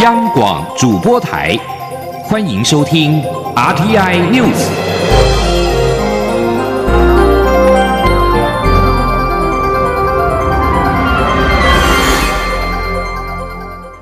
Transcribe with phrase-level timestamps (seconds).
[0.00, 1.54] 央广主播台，
[2.24, 3.20] 欢迎收听
[3.54, 4.70] RTI News。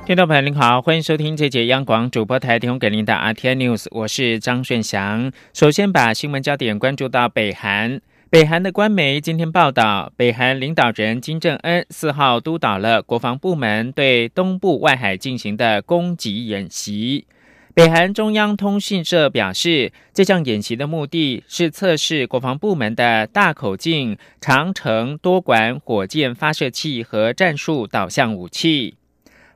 [0.06, 5.32] 听众朋友您好，欢迎收听这节央广主播台提供给您的 RTI News，我是张顺祥。
[5.52, 8.00] 首先把新闻焦点关注到北韩。
[8.30, 17.26] 北韩的官媒今天报道，北韩领导人金正恩四号督导了国防部门对东部外海进行的攻击演习。
[17.72, 28.96] 北韩中央通讯社表示，这项演习的目的是测试国防部门的大口径长程多管火箭发射器和战术导向武器。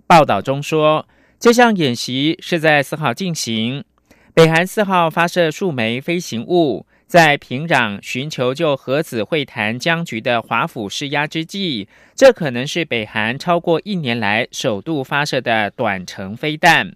[0.07, 1.07] 报道中说，
[1.39, 3.85] 这项演习是在四号进行，
[4.33, 6.87] 北韩四号发射数枚飞行物。
[7.13, 16.95] 在平壤寻求就核子会谈僵局的华府施压之际，这可能是北韩超过一年来首度发射的短程飞弹。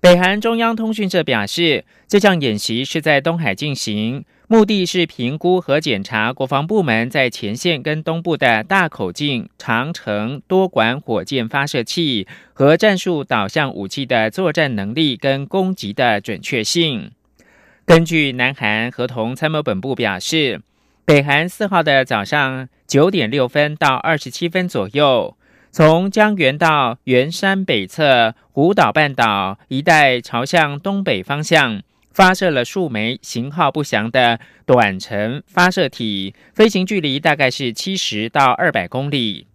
[0.00, 17.10] 北韩中央通讯社表示，这项演习是在东海进行，目的是评估和检查国防部门在前线跟东部的大口径长程多管火箭发射器和战术导向武器的作战能力跟攻击的准确性。
[17.90, 20.62] 根据南韩合同参谋本部表示，
[21.04, 25.36] 北韩四号的早上九点六分到二十七分左右，
[25.72, 39.48] 从江原道元山北侧湖岛半岛一带朝向东北方向发射了数枚型号不详的短程发射体，飞行距离大概是七十到二百公里。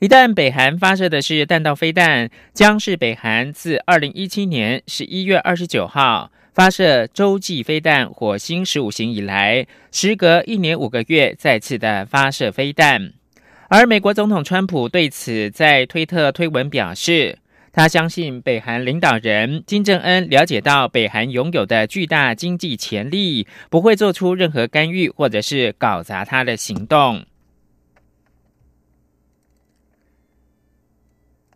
[0.00, 6.32] 一旦北韩发射的是弹道飞弹，将是北韩自二零一七年十一月二十九号。
[6.52, 13.14] 发射洲际飞弹“火星十五型”以来，时隔一年五个月再次的发射飞弹，
[13.68, 17.38] 而美国总统川普对此在推特推文表示，
[17.72, 27.24] 他相信北韩领导人金正恩了解到北韩拥有的巨大经济潜力，不会做出任何干预或者是搞砸他的行动。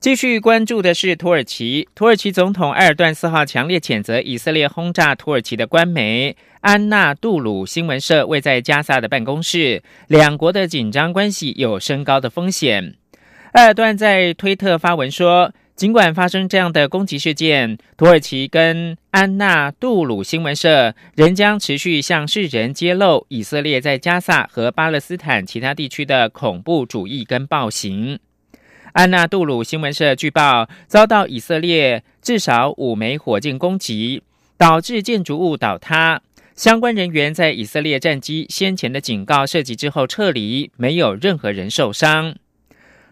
[0.06, 12.94] 继续关注的是土耳其，土耳其总统埃尔段四号强烈谴责以色列轰炸土耳其的官媒安纳杜鲁新闻社位在加萨的办公室，两国的紧张关系有升高的风险。
[13.54, 28.20] 埃尔段在推特发文说，尽管发生这样的攻击事件，土耳其跟安纳杜鲁新闻社仍将持续向世人揭露以色列在加萨和巴勒斯坦其他地区的恐怖主义跟暴行。
[28.96, 34.22] 安纳杜鲁新闻社据报，遭到以色列至少五枚火箭攻击，
[34.56, 36.22] 导致建筑物倒塌。
[36.54, 42.36] 相关人员在以色列战机先前的警告射击之后撤离，没有任何人受伤。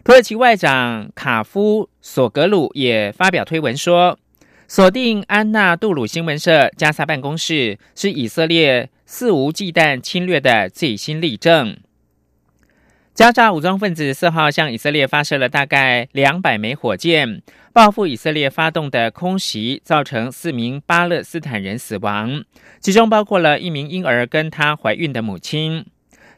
[0.03, 4.17] 土耳其外长卡夫索格鲁也发表推文说，
[4.67, 11.77] 锁定安纳杜鲁新闻社加萨办公室是以色列肆无忌惮侵略的最新例证。
[13.15, 22.43] 加沙武装分子四号向以色列发射了大概两百枚火箭，报复以色列发动的空袭，造成四名巴勒斯坦人死亡，
[22.81, 25.85] 其中包括了一名婴儿跟她怀孕的母亲。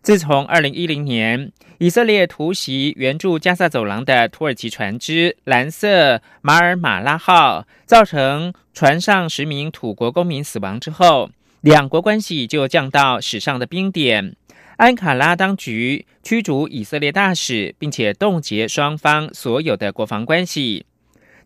[0.03, 14.35] 自从二零一零年以色列突袭援助加萨走廊的土耳其船只“蓝色马尔马拉号”，造成船上十名土国公民死亡之后，两国关系就降到史上的冰点。
[14.77, 20.85] 安卡拉当局驱逐以色列大使，并且冻结双方所有的国防关系。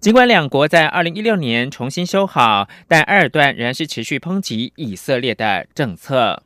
[0.01, 6.43] 尽管两国在二零一六年重新修好，但埃尔段仍然是持续抨击以色列的政策。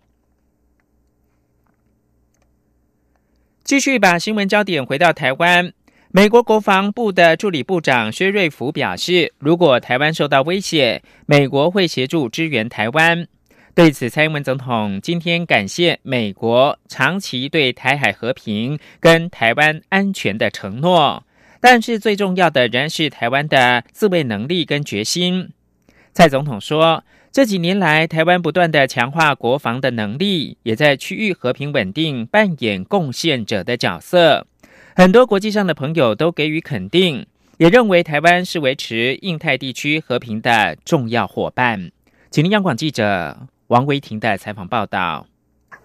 [3.63, 5.73] 继续把新闻焦点回到台湾，
[6.11, 13.27] 美国国防部的助理部长薛瑞福表示，如果台湾受到威胁，美国会协助支援台湾。
[13.75, 21.25] 对此，蔡英文总统今天感谢美国长期对台海和平跟台湾安全的承诺，
[21.59, 25.49] 但是最重要的仍然是台湾的自卫能力跟决心。
[26.13, 27.03] 蔡总统说，
[27.33, 34.47] 这几年来，台湾不断的强化国防的能力，也在区域和平稳定扮演贡献者的角色。
[34.95, 37.27] 很多国际上的朋友都给予肯定，
[37.57, 41.91] 也认为台湾是维持印太地区和平的重要伙伴。
[42.31, 43.47] 请听央广记者。
[43.67, 45.25] 王维婷的采访报道：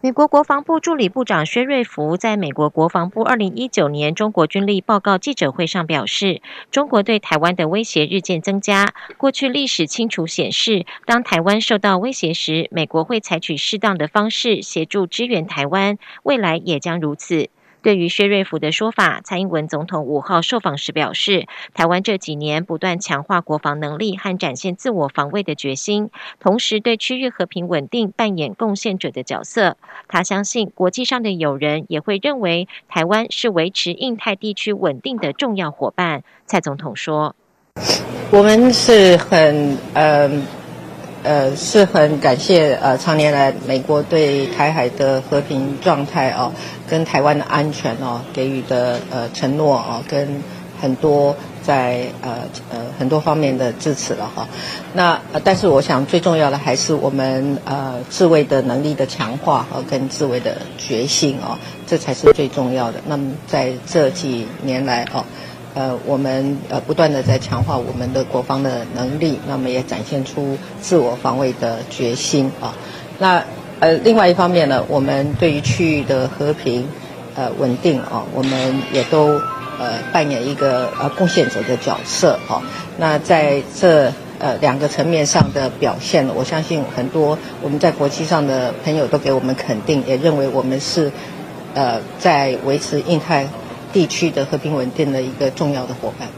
[0.02, 8.92] 美国国防部助理部长薛瑞福在美国国防部二零一九年中国军力报告记者会上表示，中国对台湾的威胁日渐增加。
[9.16, 17.48] 过去历史清楚显示，当台湾受到威胁时，美国会采取适当的方式协助支援台湾，未来也将如此。
[17.82, 29.76] 对于薛瑞福的说法，蔡英文总统五号受访时表示，台湾这几年不断强化国防能力和展现自我防卫的决心，同时对区域和平稳定扮演贡献者的角色。
[30.08, 36.22] 他相信国际上的友人也会认为台湾是维持印太地区稳定的重要伙伴。
[36.46, 37.34] 蔡总统说
[38.30, 40.30] ：“我们是很呃。”
[41.22, 46.52] 呃，是很感谢呃，常年来美国对台海的和平状态哦，
[46.88, 50.42] 跟台湾的安全哦给予的呃承诺哦，跟
[50.80, 52.38] 很多在呃
[52.70, 54.48] 呃很多方面的支持了哈。
[54.94, 63.00] 那但是我想最重要的还是我们呃自卫的能力的强化和跟自卫的决心哦，这才是最重要的。
[63.06, 65.24] 那么在这几年来哦。
[65.72, 72.74] 呃，我们呃不断的在强化我们的国防的能力，那么也展现出自我防卫的决心啊。
[73.18, 73.44] 那
[73.78, 76.86] 呃，另外一方面呢，我们对于区域的和平
[77.36, 79.40] 呃稳定啊，我们也都
[79.78, 82.60] 呃扮演一个呃贡献者的角色啊。
[82.98, 91.12] 那在这呃两个层面上的表现，我相信很多我们在国际上的朋友都给我们肯定，也认为我们是
[91.74, 93.46] 呃在维持印太。
[93.92, 96.28] 地区的和平稳定的一个重要的伙伴。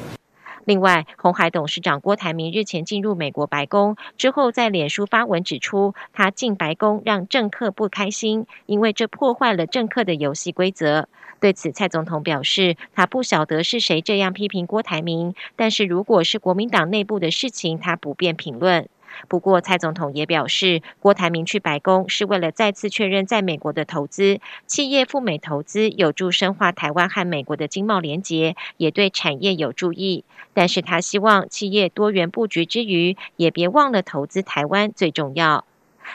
[0.64, 11.08] 另外，红海董事长郭台铭日前进入美国白宫之后，在脸书发文指出，他进白宫让政客不开心，因为这破坏了政客的游戏规则。
[11.40, 18.88] 对此，蔡总统表示，他不晓得是谁这样批评郭台铭，但是如果是国民党内部的事情，他不便评论。
[19.28, 30.24] 不过，蔡总统也表示，郭台铭去白宫是为了再次确认在美国的投资，企业赴美投资有助深化台湾和美国的经贸连结，也对产业有助益。
[30.54, 35.64] 但是他希望企业多元布局之余，也别忘了投资台湾最重要。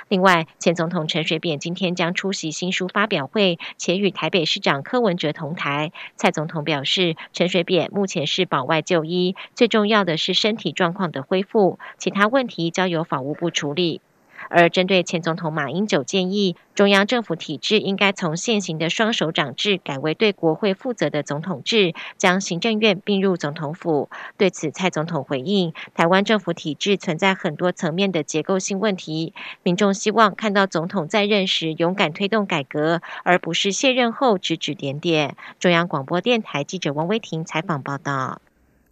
[0.07, 5.91] 另外，前总统陈水扁今天将出席新书发表会，且与台北市长柯文哲同台。
[6.15, 14.01] 蔡总统表示，陈水扁目前是保外就医，最重要的是身体状况的恢复，其他问题交由法务部处理。
[14.49, 24.09] 而针对前总统马英九建议，中央政府体制应该从现行的双手掌制改为对国会负责的总统制，将行政院并入总统府。
[24.37, 29.33] 对此，蔡总统回应：台湾政府体制存在很多层面的结构性问题，
[29.63, 35.35] 民众希望看到总统在任时勇敢推动改革，而不是卸任后指指点点。
[35.59, 38.41] 中央广播电台记者王威婷采访报道。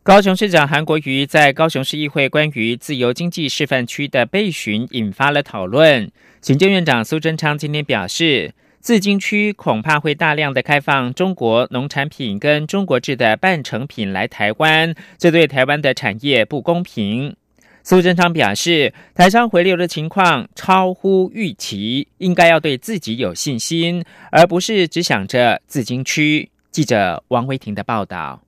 [0.06, 6.12] 高雄市长韩国瑜在高雄市议会关于自由经济示范区的备询引发了讨论。
[6.44, 17.36] 行政院长苏贞昌今天表示，自经区恐怕会大量的开放中国农产品跟中国制的半成品来台湾，这对台湾的产业不公平。
[17.82, 26.52] 苏贞昌表示，台商回流的情况超乎预期，应该要对自己有信心，而不是只想着自经区。
[26.70, 28.45] 记者王维婷的报道。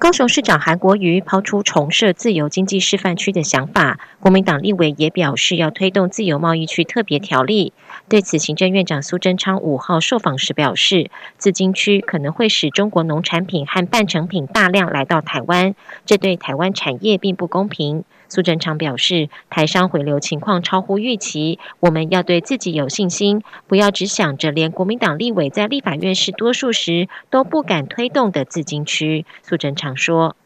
[0.00, 7.74] 高雄市长韩国瑜抛出重设自由经济示范区的想法，国民党立委也表示要推动自由贸易区特别条例。
[8.08, 15.74] 对此，行政院长苏贞昌五号受访时表示，自经区可能会使中国农产品和半成品大量来到台湾，
[16.06, 18.04] 这对台湾产业并不公平。
[18.30, 29.26] 苏贞昌表示，台商回流情况超乎预期，我们要对自己有信心，不要只想着连国民党立委在立法院是多数时都不敢推动的自金区。
[29.42, 30.36] 苏贞昌说：“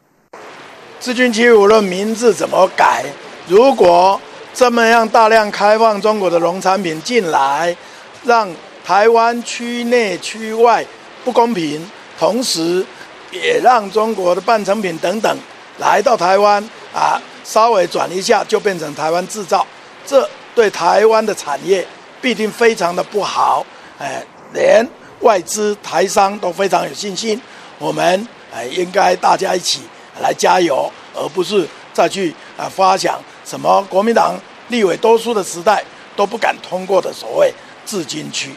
[0.99, 3.05] 自金区无论名字怎么改，
[3.47, 4.19] 如果
[4.55, 7.77] 这么样大量开放中国的农产品进来，
[8.25, 8.49] 让
[8.83, 10.83] 台湾区内区外
[11.23, 11.87] 不公平，
[12.19, 12.83] 同时
[13.31, 15.37] 也让中国的半成品等等
[15.79, 19.65] 来到台湾啊。”稍微转一下就变成台湾制造，
[20.07, 21.87] 这对台湾的产业
[22.21, 23.65] 必定非常的不好。
[23.99, 24.85] 哎，连
[25.21, 27.41] 外资台商都非常有信心。
[27.79, 29.83] 我们哎应该大家一起
[30.21, 34.35] 来加油，而不是再去啊发想什么国民党
[34.69, 35.85] 立委多数的时代
[36.17, 37.53] 都不敢通过的所谓
[37.85, 38.51] 自金区。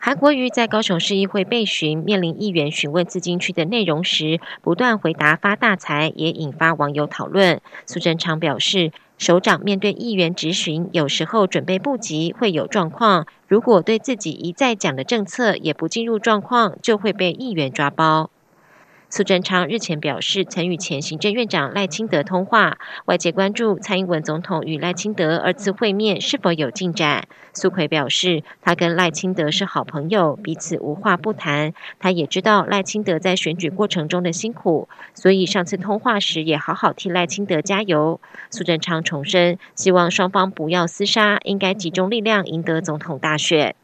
[0.00, 7.60] 韩国瑜在高雄市议会被询，面临议员询问资金区的内容时，不断回答发大财，也引发网友讨论。
[7.84, 18.30] 苏贞昌表示，首长面对议员质询，有时候准备不及会有状况，如果对自己一再讲的政策也不进入状况，就会被议员抓包。
[19.10, 27.24] 苏贞昌日前表示，曾与前行政院长赖清德通话，外界关注蔡英文总统与赖清德二次会面是否有进展。
[27.54, 31.72] 苏奎表示，他跟赖清德是好朋友，彼此无话不谈。
[31.98, 38.20] 他也知道赖清德在选举过程中的辛苦，所以上次通话时也好好替赖清德加油。
[38.50, 43.74] 苏贞昌重申，希望双方不要厮杀，应该集中力量赢得总统大选。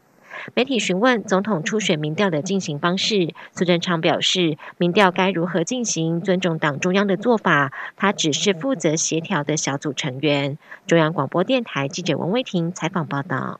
[0.53, 10.57] 媒体询问总统初选民调的进行方式，苏贞昌表示，民调该如何进行，尊重党中央的做法，他只是负责协调的小组成员。
[10.87, 13.59] 中央广播电台记者王威婷采访报道。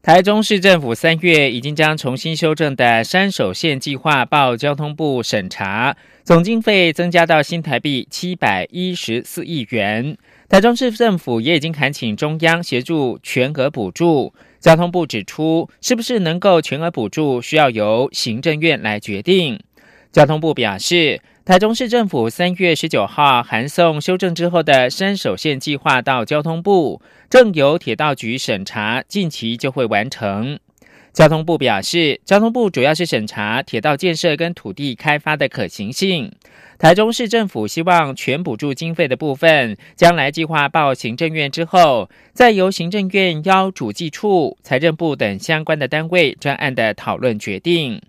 [0.00, 10.16] 台中市政府三月已经将重新修正的山手线计划报交通部审查，总经费增加到新台币七百一十四亿元。
[10.48, 14.32] 台中市政府也已经恳请中央协助全额补助。
[14.60, 19.60] 交通部指出，是不是能够全额补助，需要由行政院来决定。
[20.12, 21.20] 交通部表示。
[21.48, 27.00] 台中市政府三月十九号函送修正之后的山手线计划到交通部，
[27.30, 30.58] 正由铁道局审查，近期就会完成。
[31.12, 36.32] 交通部表示，交通部主要是审查铁道建设跟土地开发的可行性。
[36.78, 48.00] 台中市政府希望全补助经费的部分，将来计划报行政院之后，再由行政院邀主计处、财政部等相关的单位专案的讨论决定。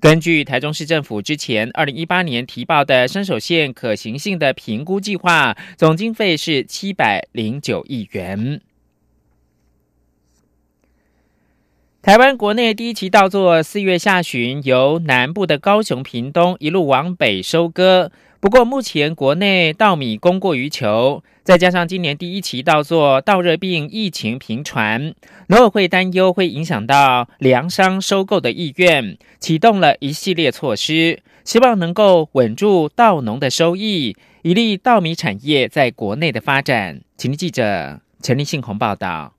[0.00, 8.60] 根据台中市政府之前二零一八年提报的伸手线可行性的评估计划，总经费是七百零九亿元。
[12.02, 18.10] 台湾国内第一期稻作四月下旬由南部的高雄屏东一路往北收割。
[18.40, 25.12] 不过，目前国内稻米供过于求，再加上今年第一期稻作稻热病疫情频传，
[25.48, 37.02] 农委会担忧会影响到粮商收购的意愿，启动了一系列措施，希望能够稳住稻农的收益，以利稻米产业在国内的发展。
[37.18, 39.34] 请听记者陈立信宏报道。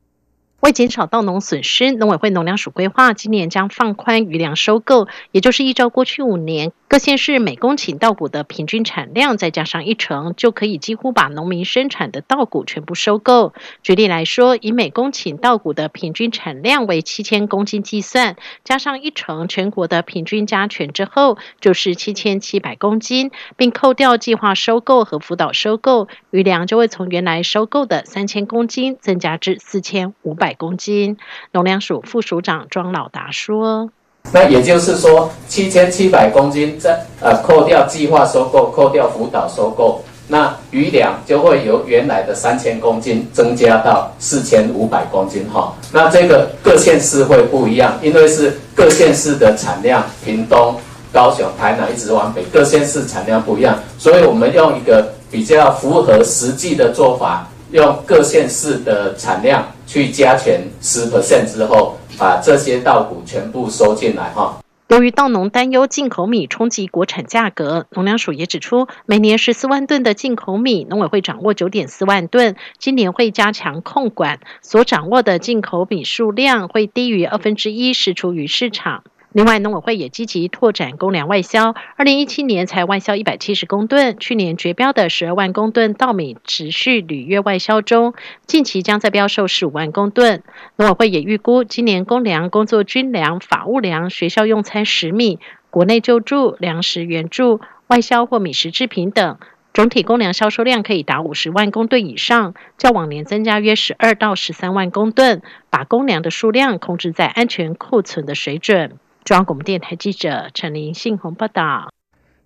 [0.61, 13.55] 为减少稻农损失，农委会农粮署规划今年将放宽余粮收购，也就是依照过去五年各县市每公顷稻谷的平均产量，再加上一成，就可以几乎把农民生产的稻谷全部收购。
[13.81, 30.50] 举例来说，以每公顷稻谷的平均产量为七千公斤计算，加上一成全国的平均加权之后，就是七千七百公斤，并扣掉计划收购和辅导收购，余粮就会从原来收购的三千公斤增加至四千五百。
[30.53, 31.17] 公斤，
[31.51, 33.89] 农粮署副署长庄老达说
[34.33, 45.49] ：“那也就是说，七千七百公斤，在呃扣掉计划收购、扣掉辅导收购，那余粮就会由原来的三千公斤增加到四千五百公斤。
[45.51, 50.75] 哈，那这个各县市会不一样，因为是各县市的产量，屏东、
[51.11, 64.57] 高雄、台南一直往北，各县市产量不一样，所以我们用一个比较符合实际的做法。”用各县市的产量去加权十 percent 之后，把这些稻谷全部收进来哈。
[64.89, 79.05] 由于稻农担忧进口米冲击国产价格，农粮署也指出，每年十四万吨的进口米，农委会掌握九点四万吨，今年会加强控管，所掌握的进口米数量会低于二分之一释出于市场。
[79.33, 88.13] 另外，农委会也积极拓展公粮外销，二零一七年才外销一百七十公吨，去年绝标的十二万公吨稻米持续履约外销中，
[88.45, 90.43] 近期将再标售十五万公吨。
[90.75, 99.37] 农委会也预估，今年公粮、工作军粮、法务粮、学校用餐食米、国内救助、粮食援助、外销或米食制品等，
[99.73, 108.97] 总体公粮销售量可以达五十万公吨以上，较往年增加约十二到十三万公吨，把公粮的数量控制在安全库存的水准。
[109.23, 111.93] 中央广播电台记者陈林信宏报道。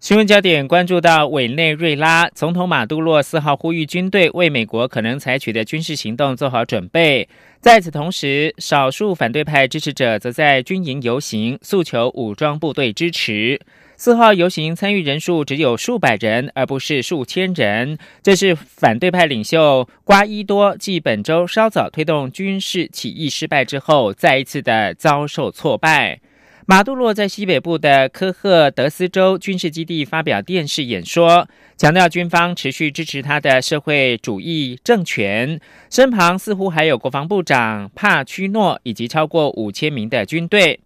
[0.02, 7.28] 新闻焦点关注到委内瑞拉总统马杜洛四号呼吁军队为美国可能采取的军事行动做好准备。
[7.62, 13.60] 在此同时，少数反对派支持者则在军营游行，诉求武装部队支持。
[13.96, 17.98] 四号游行参与人数只有数百人，而不是数千人。
[18.22, 26.20] 这是反对派领袖瓜伊多继本周稍早推动军事起义失败之后，再一次的遭受挫败。
[26.68, 35.60] 马杜罗在西北部的科赫德斯州军事基地发表电视演说，强调军方持续支持他的社会主义政权。
[35.92, 40.80] 身旁似乎还有国防部长帕屈诺以及超过五千名的军队。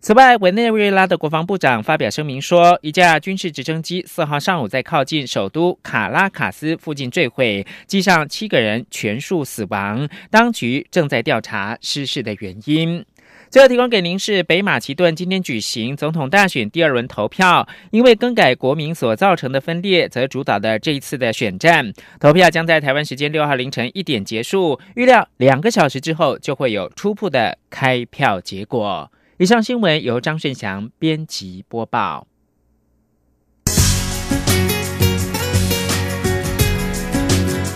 [0.00, 10.08] 此外，委内瑞拉的国防部长发表声明说，一架军事直升机四号上午在靠近首都卡拉卡斯附近坠毁，机上七个人全数死亡。
[10.30, 13.04] 当局正在调查失事的原因。
[13.48, 29.10] 最后提供给您是北马其顿今天举行总统大选第二轮投票，因为更改国民所造成的分裂，则主导的这一次的选战投票将在台湾时间六号凌晨一点结束，预料两个小时之后就会有初步的开票结果。
[29.38, 32.26] 以上新闻由张顺祥编辑播报。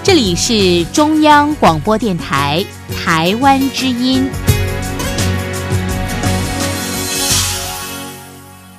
[0.02, 2.64] 这里是中央广播电台
[3.04, 4.28] 台湾之音。